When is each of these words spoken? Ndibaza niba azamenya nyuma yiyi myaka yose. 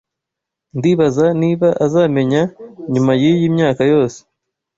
Ndibaza 0.77 1.25
niba 1.41 1.67
azamenya 1.85 2.41
nyuma 2.93 3.11
yiyi 3.21 3.47
myaka 3.55 3.81
yose. 3.91 4.19